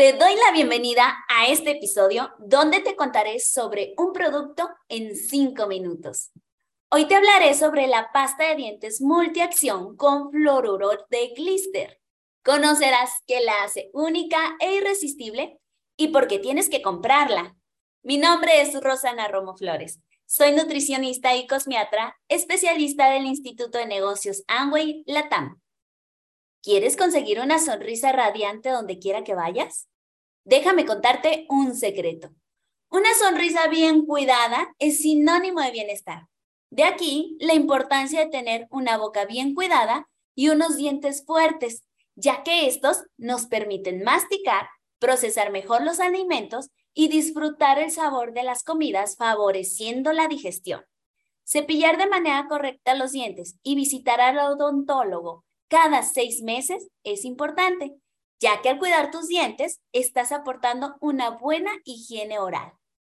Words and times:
te 0.00 0.14
doy 0.14 0.34
la 0.34 0.52
bienvenida 0.54 1.26
a 1.28 1.48
este 1.48 1.72
episodio 1.72 2.30
donde 2.38 2.80
te 2.80 2.96
contaré 2.96 3.38
sobre 3.38 3.92
un 3.98 4.14
producto 4.14 4.66
en 4.88 5.14
5 5.14 5.66
minutos. 5.66 6.30
Hoy 6.88 7.04
te 7.04 7.16
hablaré 7.16 7.52
sobre 7.52 7.86
la 7.86 8.10
pasta 8.10 8.48
de 8.48 8.56
dientes 8.56 9.02
multiacción 9.02 9.98
con 9.98 10.30
fluoruro 10.30 10.92
de 11.10 11.34
glister. 11.36 12.00
Conocerás 12.42 13.10
qué 13.26 13.42
la 13.42 13.62
hace 13.62 13.90
única 13.92 14.38
e 14.60 14.76
irresistible 14.76 15.60
y 15.98 16.08
por 16.08 16.28
qué 16.28 16.38
tienes 16.38 16.70
que 16.70 16.80
comprarla. 16.80 17.54
Mi 18.02 18.16
nombre 18.16 18.62
es 18.62 18.72
Rosana 18.80 19.28
Romo 19.28 19.54
Flores. 19.54 20.00
Soy 20.24 20.52
nutricionista 20.52 21.36
y 21.36 21.46
cosmiatra, 21.46 22.16
especialista 22.28 23.10
del 23.10 23.26
Instituto 23.26 23.76
de 23.76 23.84
Negocios 23.84 24.44
Amway 24.46 25.02
Latam. 25.04 25.60
¿Quieres 26.62 26.98
conseguir 26.98 27.40
una 27.40 27.58
sonrisa 27.58 28.12
radiante 28.12 28.68
donde 28.68 28.98
quiera 28.98 29.24
que 29.24 29.34
vayas? 29.34 29.88
Déjame 30.44 30.84
contarte 30.84 31.46
un 31.48 31.74
secreto. 31.74 32.30
Una 32.90 33.14
sonrisa 33.14 33.66
bien 33.68 34.04
cuidada 34.04 34.74
es 34.78 34.98
sinónimo 34.98 35.62
de 35.62 35.70
bienestar. 35.70 36.26
De 36.68 36.84
aquí 36.84 37.36
la 37.40 37.54
importancia 37.54 38.20
de 38.20 38.30
tener 38.30 38.66
una 38.70 38.98
boca 38.98 39.24
bien 39.24 39.54
cuidada 39.54 40.06
y 40.34 40.50
unos 40.50 40.76
dientes 40.76 41.24
fuertes, 41.24 41.82
ya 42.14 42.42
que 42.42 42.66
estos 42.66 43.04
nos 43.16 43.46
permiten 43.46 44.02
masticar, 44.02 44.68
procesar 44.98 45.50
mejor 45.52 45.82
los 45.82 45.98
alimentos 45.98 46.68
y 46.92 47.08
disfrutar 47.08 47.78
el 47.78 47.90
sabor 47.90 48.34
de 48.34 48.42
las 48.42 48.64
comidas 48.64 49.16
favoreciendo 49.16 50.12
la 50.12 50.28
digestión. 50.28 50.84
Cepillar 51.44 51.96
de 51.96 52.06
manera 52.06 52.46
correcta 52.48 52.94
los 52.94 53.12
dientes 53.12 53.56
y 53.62 53.76
visitar 53.76 54.20
al 54.20 54.38
odontólogo 54.38 55.46
cada 55.70 56.02
seis 56.02 56.42
meses 56.42 56.88
es 57.04 57.24
importante, 57.24 57.94
ya 58.40 58.60
que 58.60 58.68
al 58.68 58.78
cuidar 58.78 59.12
tus 59.12 59.28
dientes 59.28 59.80
estás 59.92 60.32
aportando 60.32 60.96
una 61.00 61.30
buena 61.30 61.70
higiene 61.84 62.40
oral. 62.40 62.72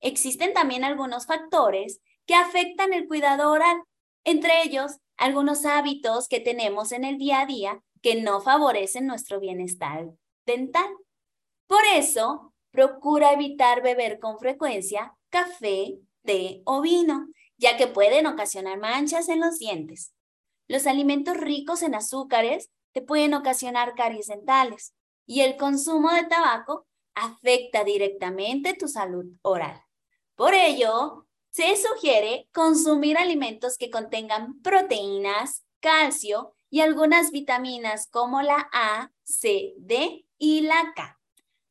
Existen 0.00 0.54
también 0.54 0.82
algunos 0.82 1.26
factores 1.26 2.00
que 2.26 2.34
afectan 2.34 2.94
el 2.94 3.06
cuidado 3.06 3.50
oral, 3.50 3.82
entre 4.24 4.62
ellos 4.62 4.96
algunos 5.18 5.66
hábitos 5.66 6.26
que 6.26 6.40
tenemos 6.40 6.92
en 6.92 7.04
el 7.04 7.18
día 7.18 7.42
a 7.42 7.46
día 7.46 7.82
que 8.00 8.20
no 8.20 8.40
favorecen 8.40 9.06
nuestro 9.06 9.40
bienestar 9.40 10.06
dental. 10.46 10.88
Por 11.66 11.84
eso, 11.94 12.54
procura 12.70 13.32
evitar 13.32 13.82
beber 13.82 14.20
con 14.20 14.38
frecuencia 14.38 15.14
café, 15.28 15.98
té 16.24 16.62
o 16.64 16.80
vino, 16.80 17.28
ya 17.58 17.76
que 17.76 17.88
pueden 17.88 18.26
ocasionar 18.26 18.78
manchas 18.78 19.28
en 19.28 19.40
los 19.40 19.58
dientes. 19.58 20.14
Los 20.68 20.86
alimentos 20.86 21.36
ricos 21.36 21.82
en 21.82 21.94
azúcares 21.94 22.70
te 22.92 23.00
pueden 23.00 23.32
ocasionar 23.32 23.94
caries 23.94 24.26
dentales 24.26 24.94
y 25.26 25.40
el 25.40 25.56
consumo 25.56 26.10
de 26.10 26.24
tabaco 26.24 26.86
afecta 27.14 27.84
directamente 27.84 28.74
tu 28.74 28.86
salud 28.86 29.24
oral. 29.42 29.82
Por 30.36 30.54
ello, 30.54 31.26
se 31.50 31.74
sugiere 31.76 32.48
consumir 32.52 33.16
alimentos 33.16 33.78
que 33.78 33.90
contengan 33.90 34.60
proteínas, 34.60 35.64
calcio 35.80 36.52
y 36.70 36.80
algunas 36.80 37.30
vitaminas 37.30 38.06
como 38.08 38.42
la 38.42 38.68
A, 38.72 39.10
C, 39.24 39.74
D 39.78 40.26
y 40.36 40.60
la 40.60 40.92
K. 40.94 41.18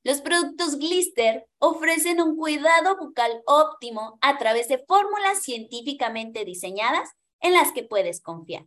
Los 0.04 0.22
productos 0.22 0.78
Glister 0.78 1.48
ofrecen 1.60 2.20
un 2.20 2.36
cuidado 2.36 2.98
bucal 2.98 3.44
óptimo 3.46 4.18
a 4.22 4.38
través 4.38 4.68
de 4.70 4.80
fórmulas 4.80 5.44
científicamente 5.44 6.46
diseñadas 6.46 7.12
en 7.42 7.54
las 7.54 7.72
que 7.72 7.84
puedes 7.84 8.22
confiar. 8.22 8.66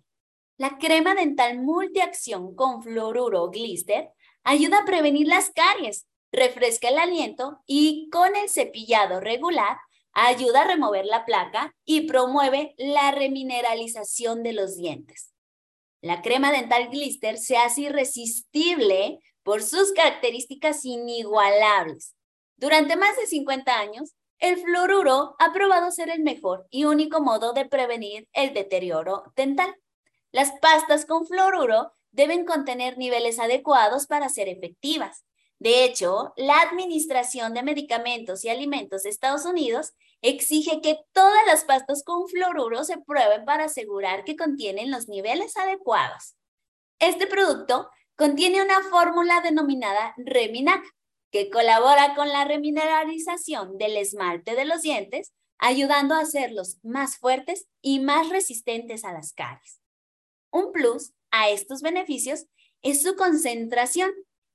La 0.60 0.76
crema 0.76 1.14
dental 1.14 1.62
multiacción 1.62 2.54
con 2.54 2.82
fluoruro 2.82 3.48
Glister 3.48 4.10
ayuda 4.44 4.80
a 4.80 4.84
prevenir 4.84 5.26
las 5.26 5.50
caries, 5.52 6.06
refresca 6.32 6.90
el 6.90 6.98
aliento 6.98 7.62
y 7.64 8.10
con 8.10 8.36
el 8.36 8.50
cepillado 8.50 9.20
regular 9.20 9.78
ayuda 10.12 10.60
a 10.60 10.66
remover 10.66 11.06
la 11.06 11.24
placa 11.24 11.74
y 11.86 12.02
promueve 12.02 12.74
la 12.76 13.10
remineralización 13.10 14.42
de 14.42 14.52
los 14.52 14.76
dientes. 14.76 15.32
La 16.02 16.20
crema 16.20 16.52
dental 16.52 16.90
Glister 16.90 17.38
se 17.38 17.56
hace 17.56 17.80
irresistible 17.80 19.18
por 19.42 19.62
sus 19.62 19.92
características 19.92 20.84
inigualables. 20.84 22.14
Durante 22.58 22.96
más 22.96 23.16
de 23.16 23.26
50 23.26 23.78
años, 23.78 24.12
el 24.38 24.58
fluoruro 24.58 25.36
ha 25.38 25.54
probado 25.54 25.90
ser 25.90 26.10
el 26.10 26.20
mejor 26.20 26.66
y 26.68 26.84
único 26.84 27.22
modo 27.22 27.54
de 27.54 27.64
prevenir 27.64 28.28
el 28.34 28.52
deterioro 28.52 29.22
dental. 29.34 29.74
Las 30.32 30.52
pastas 30.60 31.06
con 31.06 31.26
fluoruro 31.26 31.92
deben 32.12 32.44
contener 32.44 32.98
niveles 32.98 33.38
adecuados 33.38 34.06
para 34.06 34.28
ser 34.28 34.48
efectivas. 34.48 35.24
De 35.58 35.84
hecho, 35.84 36.32
la 36.36 36.60
Administración 36.62 37.52
de 37.52 37.62
Medicamentos 37.62 38.44
y 38.44 38.48
Alimentos 38.48 39.02
de 39.02 39.10
Estados 39.10 39.44
Unidos 39.44 39.92
exige 40.22 40.80
que 40.80 41.00
todas 41.12 41.46
las 41.46 41.64
pastas 41.64 42.02
con 42.02 42.28
fluoruro 42.28 42.84
se 42.84 42.98
prueben 42.98 43.44
para 43.44 43.64
asegurar 43.64 44.24
que 44.24 44.36
contienen 44.36 44.90
los 44.90 45.08
niveles 45.08 45.56
adecuados. 45.56 46.36
Este 46.98 47.26
producto 47.26 47.90
contiene 48.16 48.62
una 48.62 48.82
fórmula 48.84 49.40
denominada 49.40 50.14
Reminac, 50.16 50.84
que 51.30 51.50
colabora 51.50 52.14
con 52.14 52.28
la 52.28 52.44
remineralización 52.44 53.78
del 53.78 53.96
esmalte 53.96 54.54
de 54.54 54.64
los 54.64 54.82
dientes, 54.82 55.32
ayudando 55.58 56.14
a 56.14 56.20
hacerlos 56.20 56.78
más 56.82 57.18
fuertes 57.18 57.66
y 57.82 58.00
más 58.00 58.28
resistentes 58.30 59.04
a 59.04 59.12
las 59.12 59.32
caries. 59.32 59.80
Un 60.50 60.72
plus 60.72 61.12
a 61.30 61.50
estos 61.50 61.82
beneficios 61.82 62.46
es 62.82 63.02
su 63.02 63.14
concentración, 63.16 64.10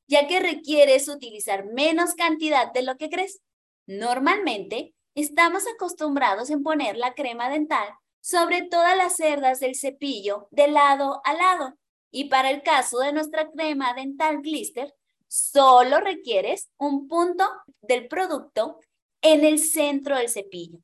ya 0.07 0.28
que 0.28 0.39
requieres 0.39 1.07
utilizar 1.07 1.66
menos 1.66 2.16
cantidad 2.16 2.72
de 2.72 2.83
lo 2.83 2.97
que 2.97 3.09
crees. 3.09 3.41
Normalmente, 3.88 4.94
estamos 5.16 5.63
acostumbrados 5.73 6.50
en 6.50 6.63
poner 6.63 6.97
la 6.97 7.13
crema 7.13 7.50
dental 7.50 7.88
sobre 8.22 8.63
todas 8.63 8.97
las 8.97 9.16
cerdas 9.16 9.59
del 9.59 9.75
cepillo 9.75 10.47
de 10.51 10.67
lado 10.67 11.22
a 11.23 11.33
lado. 11.33 11.78
Y 12.12 12.25
para 12.25 12.50
el 12.50 12.63
caso 12.63 13.00
de 13.00 13.13
nuestra 13.13 13.50
crema 13.51 13.94
dental 13.94 14.41
Glister, 14.41 14.94
solo 15.27 16.00
requieres 16.00 16.69
un 16.77 17.07
punto 17.07 17.47
del 17.81 18.07
producto 18.07 18.79
en 19.22 19.44
el 19.44 19.59
centro 19.59 20.17
del 20.17 20.29
cepillo. 20.29 20.79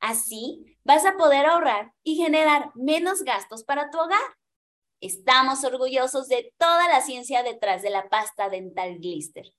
Así 0.00 0.78
vas 0.84 1.06
a 1.06 1.16
poder 1.16 1.46
ahorrar 1.46 1.92
y 2.02 2.16
generar 2.16 2.70
menos 2.74 3.22
gastos 3.22 3.64
para 3.64 3.90
tu 3.90 3.98
hogar. 3.98 4.20
Estamos 5.04 5.64
orgullosos 5.64 6.28
de 6.28 6.54
toda 6.56 6.88
la 6.88 7.02
ciencia 7.02 7.42
detrás 7.42 7.82
de 7.82 7.90
la 7.90 8.08
pasta 8.08 8.48
dental 8.48 9.00
Glister. 9.00 9.52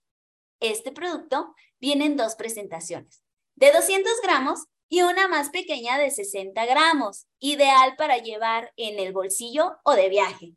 Este 0.59 0.91
producto 0.91 1.53
viene 1.79 2.06
en 2.06 2.17
dos 2.17 2.33
presentaciones, 2.33 3.23
de 3.53 3.72
200 3.72 4.11
gramos 4.23 4.63
y 4.89 5.03
una 5.03 5.28
más 5.28 5.51
pequeña 5.51 6.00
de 6.00 6.09
60 6.09 6.66
gramos, 6.66 7.28
ideal 7.38 7.95
para 7.95 8.17
llevar 8.17 8.73
en 8.75 8.97
el 8.97 9.13
bolsillo 9.13 9.78
o 9.84 9.94
de 9.94 10.09
viaje. 10.09 10.53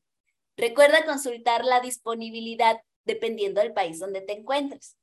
Recuerda 0.56 1.04
consultar 1.04 1.66
la 1.66 1.80
disponibilidad 1.80 2.80
dependiendo 3.04 3.60
del 3.60 3.74
país 3.74 3.98
donde 3.98 4.22
te 4.22 4.32
encuentres. 4.32 4.96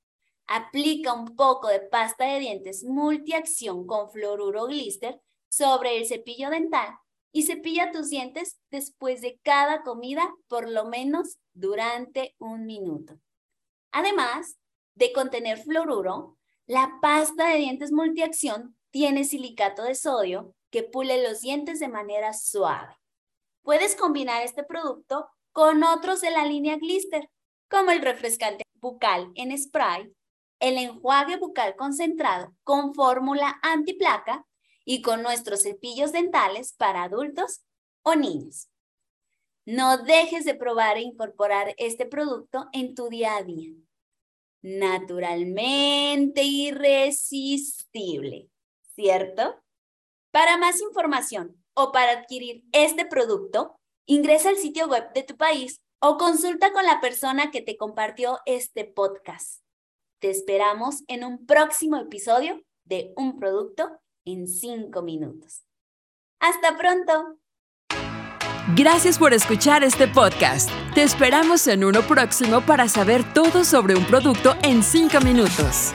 Aplica 0.48 1.14
un 1.14 1.36
poco 1.36 1.68
de 1.68 1.82
pasta 1.82 2.26
de 2.26 2.40
dientes 2.40 2.84
multiacción 2.84 3.86
con 3.86 4.10
fluoruro 4.10 4.66
glister 4.66 5.22
sobre 5.48 5.98
el 5.98 6.08
cepillo 6.08 6.50
dental 6.50 6.98
y 7.36 7.44
cepilla 7.44 7.92
tus 7.92 8.10
dientes 8.10 8.62
después 8.72 9.20
de 9.20 9.42
cada 9.44 9.84
comida 9.84 10.34
por 10.48 10.70
lo 10.70 10.86
menos 10.86 11.38
durante 11.54 12.34
un 12.40 12.66
minuto. 12.66 13.20
Además 13.92 14.58
de 14.96 15.12
contener 15.12 15.58
fluoruro, 15.58 16.38
la 16.66 16.98
pasta 17.02 17.50
de 17.50 17.58
dientes 17.58 17.92
multiacción 17.92 18.78
tiene 18.90 19.26
silicato 19.26 19.84
de 19.84 19.96
sodio 19.96 20.56
que 20.72 20.84
pule 20.84 21.28
los 21.28 21.42
dientes 21.42 21.82
de 21.82 21.90
manera 21.90 22.32
suave. 22.32 22.96
Puedes 23.64 23.98
combinar 23.98 24.42
este 24.42 24.64
producto 24.64 25.30
con 25.52 25.84
otros 25.84 26.22
de 26.22 26.32
la 26.32 26.46
línea 26.46 26.78
Glister, 26.78 27.30
como 27.70 27.92
el 27.92 28.02
refrescante 28.02 28.64
bucal 28.76 29.34
en 29.36 29.58
spray, 29.58 30.10
el 30.62 30.78
enjuague 30.78 31.36
bucal 31.36 31.76
concentrado 31.76 32.56
con 32.64 32.94
fórmula 32.94 33.60
antiplaca 33.62 34.46
y 34.86 35.02
con 35.02 35.24
nuestros 35.24 35.64
cepillos 35.64 36.12
dentales 36.12 36.74
para 36.74 37.04
adultos 37.04 37.62
o 38.04 38.16
niños. 38.16 38.70
No 39.66 39.98
dejes 39.98 40.46
de 40.46 40.54
probar 40.54 40.98
e 40.98 41.02
incorporar 41.02 41.74
este 41.78 42.06
producto 42.06 42.70
en 42.72 42.94
tu 42.94 43.10
día 43.10 43.36
a 43.36 43.44
día. 43.44 43.74
Naturalmente 44.62 46.44
irresistible, 46.44 48.50
¿cierto? 48.94 49.60
Para 50.32 50.58
más 50.58 50.80
información 50.82 51.64
o 51.74 51.92
para 51.92 52.12
adquirir 52.12 52.64
este 52.72 53.06
producto, 53.06 53.76
ingresa 54.06 54.50
al 54.50 54.58
sitio 54.58 54.88
web 54.88 55.12
de 55.14 55.24
tu 55.24 55.36
país 55.36 55.82
o 56.00 56.18
consulta 56.18 56.72
con 56.72 56.86
la 56.86 57.02
persona 57.02 57.50
que 57.50 57.62
te 57.62 57.76
compartió 57.76 58.40
este 58.46 58.86
podcast. 58.86 59.64
Te 60.20 60.30
esperamos 60.30 61.04
en 61.08 61.24
un 61.24 61.48
próximo 61.48 61.98
episodio 61.98 62.62
de 62.84 63.14
Un 63.16 63.40
Producto 63.40 64.00
en 64.26 64.48
5 64.48 65.02
minutos. 65.02 65.64
Hasta 66.40 66.78
pronto. 66.78 67.40
Gracias 68.76 69.20
por 69.20 69.34
escuchar 69.34 69.84
este 69.84 70.08
podcast. 70.08 70.70
Te 70.96 71.04
esperamos 71.04 71.68
en 71.68 71.84
uno 71.84 72.02
próximo 72.02 72.62
para 72.62 72.90
saber 72.90 73.24
todo 73.34 73.64
sobre 73.64 73.96
un 73.96 74.06
producto 74.06 74.56
en 74.64 74.82
5 74.82 75.22
minutos. 75.22 75.94